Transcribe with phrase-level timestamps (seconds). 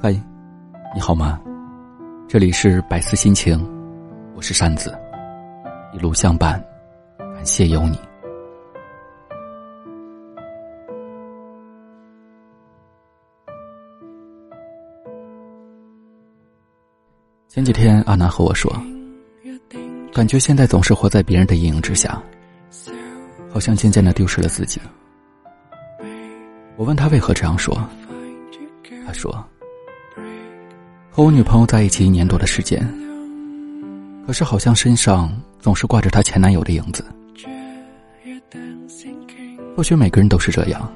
[0.00, 0.12] 嗨，
[0.94, 1.40] 你好吗？
[2.28, 3.58] 这里是百思心情，
[4.36, 4.96] 我是扇子，
[5.92, 6.64] 一路相伴，
[7.34, 7.98] 感谢有你。
[17.48, 18.72] 前几天阿南和我说，
[20.12, 22.22] 感觉现在总是活在别人的阴影之下，
[23.50, 24.80] 好像渐渐的丢失了自己。
[26.76, 27.76] 我问他为何这样说，
[29.04, 29.44] 他说。
[31.18, 32.78] 和我女朋友在一起一年多的时间，
[34.24, 37.04] 可是好像身上总是挂着她前男友的影子。
[39.76, 40.88] 或许每个人都是这样，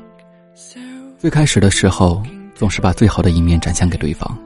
[1.19, 2.23] 最开始的时候
[2.55, 4.39] 总是把最好的一面展现给对方，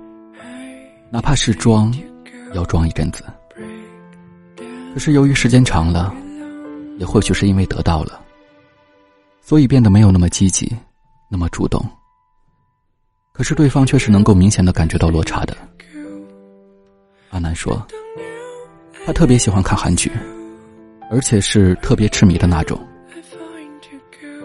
[1.10, 1.94] 哪怕是装，
[2.54, 3.22] 要装一阵子。
[4.94, 6.10] 可是由于时间长了，
[6.98, 8.18] 也或许是因为得到了，
[9.42, 10.74] 所以变得没有那么积极，
[11.28, 11.86] 那么主动。
[13.36, 15.54] 可是对方却是能够明显的感觉到落差的。
[17.28, 17.86] 阿南说，
[19.04, 20.10] 他特别喜欢看韩剧，
[21.10, 22.80] 而且是特别痴迷的那种。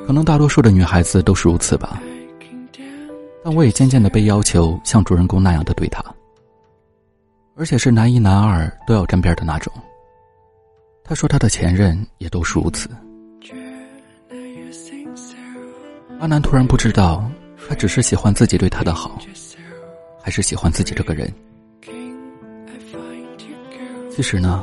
[0.06, 2.02] 可能大多数的女孩子都是如此吧。
[3.46, 6.04] 但我也渐渐的被要求像主人公那样的对他，
[7.56, 9.72] 而且是男一男二都要沾边的那种。
[11.02, 12.90] 他说他的前任也都是如此。
[16.20, 17.24] 阿南突然不知道。
[17.72, 19.18] 他只是喜欢自己对他的好，
[20.22, 21.34] 还是喜欢自己这个人？
[24.12, 24.62] 其实呢，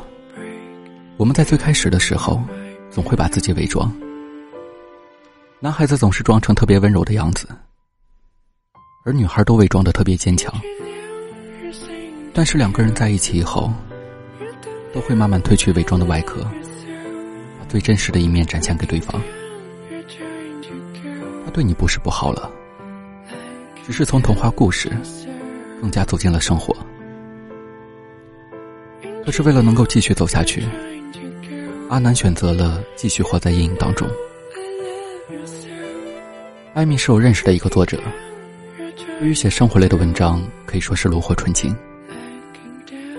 [1.17, 2.39] 我们在最开始的时候，
[2.91, 3.91] 总会把自己伪装。
[5.59, 7.47] 男孩子总是装成特别温柔的样子，
[9.03, 10.53] 而女孩都伪装的特别坚强。
[12.31, 13.73] 但是两个人在一起以后，
[14.93, 16.43] 都会慢慢褪去伪装的外壳，
[17.57, 19.19] 把最真实的一面展现给对方。
[21.43, 22.51] 他对你不是不好了。
[23.89, 24.87] 只是从童话故事
[25.81, 26.77] 更加走进了生活，
[29.25, 30.63] 可是为了能够继续走下去，
[31.89, 34.07] 阿南选择了继续活在阴影当中。
[36.75, 37.99] 艾米是我认识的一个作者，
[39.19, 41.75] 对于写生活类的文章可以说是炉火纯青。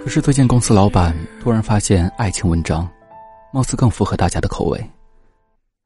[0.05, 2.89] 可是最近公司老板突然发现，爱情文章
[3.53, 4.81] 貌似更符合大家的口味，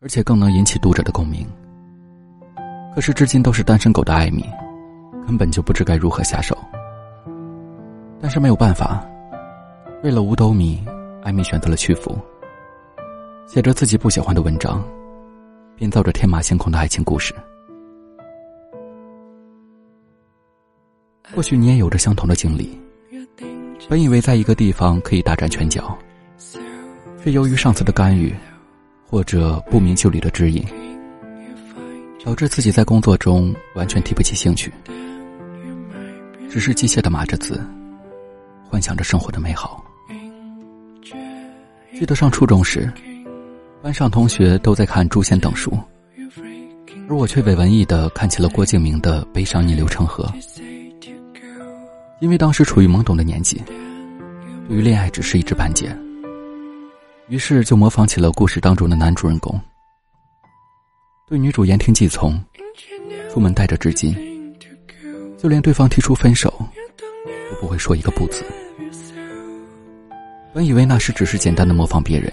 [0.02, 1.48] 而且更能引起读者的共鸣。
[2.94, 4.44] 可是至今都是单身狗的艾米。
[5.26, 6.56] 根本就不知该如何下手，
[8.20, 9.04] 但是没有办法，
[10.02, 10.84] 为了五斗米，
[11.22, 12.16] 艾米选择了屈服，
[13.46, 14.84] 写着自己不喜欢的文章，
[15.76, 17.34] 编造着天马行空的爱情故事。
[21.34, 22.78] 或许你也有着相同的经历，
[23.88, 25.96] 本以为在一个地方可以大展拳脚，
[27.22, 28.32] 却由于上司的干预，
[29.08, 30.62] 或者不明就里的指引，
[32.24, 34.72] 导致自己在工作中完全提不起兴趣。
[36.54, 37.60] 只是机械的码着字，
[38.70, 39.84] 幻想着生活的美好。
[41.92, 42.88] 记得上初中时，
[43.82, 45.76] 班上同学都在看《诛仙》等书，
[47.08, 50.32] 而我却伪文艺的看起了郭敬明的《悲伤逆流成河》。
[52.20, 53.60] 因为当时处于懵懂的年纪，
[54.68, 55.92] 对于恋爱只是一知半解，
[57.26, 59.60] 于是就模仿起了故事当中的男主人公，
[61.26, 62.40] 对女主言听计从，
[63.28, 64.14] 出门带着纸巾。
[65.44, 66.50] 就连对方提出分手，
[67.50, 68.42] 都不会说一个不字。
[70.54, 72.32] 本以为那时只是简单的模仿别人，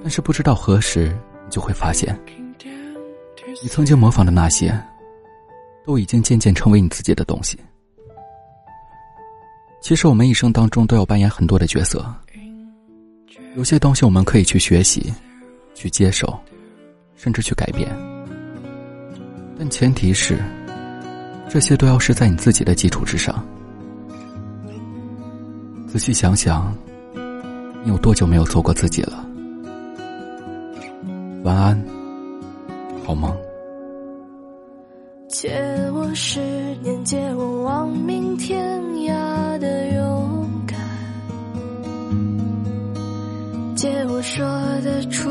[0.00, 1.14] 但是不知道何时，
[1.44, 2.18] 你就会发现，
[3.62, 4.74] 你曾经模仿的那些，
[5.84, 7.58] 都已经渐渐成为你自己的东西。
[9.82, 12.02] 其实我们一生当中都要扮演很多的角色，
[13.54, 15.12] 有些东西我们可以去学习，
[15.74, 16.40] 去接受，
[17.16, 17.86] 甚至去改变，
[19.58, 20.42] 但前提是。
[21.56, 23.42] 这些都要是在你自己的基础之上。
[25.88, 26.70] 仔细想想，
[27.82, 29.26] 你有多久没有做过自己了？
[31.44, 31.82] 晚安，
[33.06, 33.34] 好梦。
[35.28, 35.48] 借
[35.94, 36.40] 我十
[36.82, 38.78] 年，借我亡命天
[39.08, 40.78] 涯的勇敢，
[43.74, 44.46] 借我说
[44.84, 45.30] 得出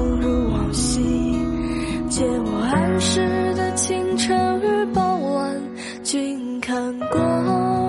[3.01, 3.19] 时
[3.55, 5.59] 的清晨与傍晚，
[6.03, 7.80] 君看过。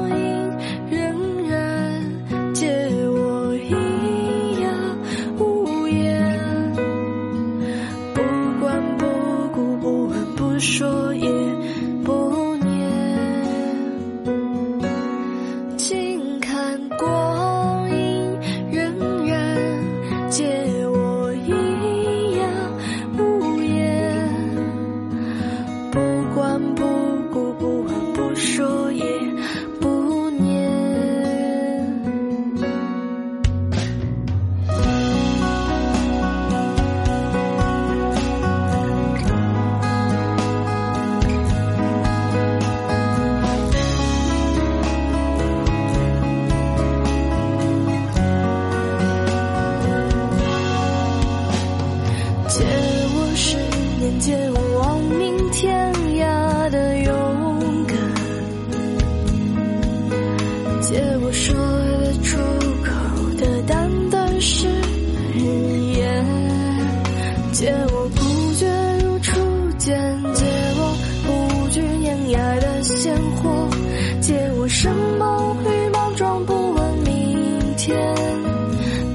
[77.82, 77.98] 天。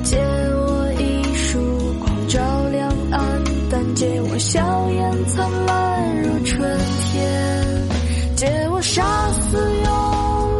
[0.03, 1.57] 借我一束
[1.99, 6.69] 光照亮暗淡，借我笑颜灿烂如春
[7.13, 7.87] 天，
[8.35, 9.87] 借我杀死庸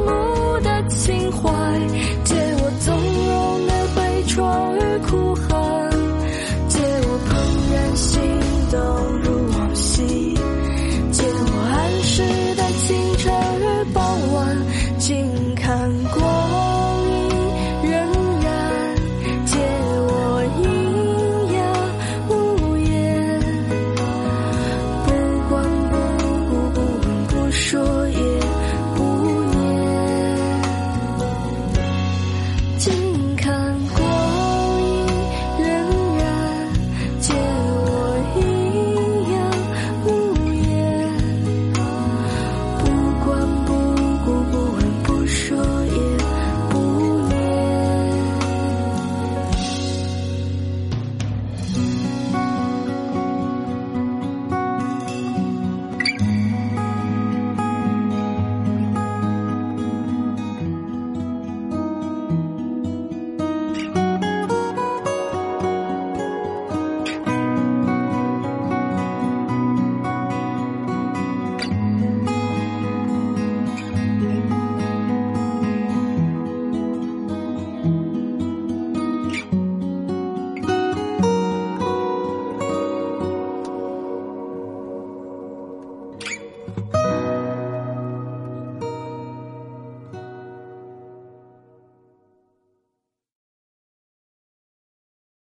[0.08, 0.10] 碌
[0.64, 1.52] 的情怀，
[2.24, 2.96] 借我纵
[3.28, 4.36] 容的悲怆
[4.78, 5.47] 与哭喊。